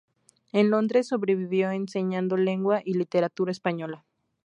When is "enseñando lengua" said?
1.69-2.81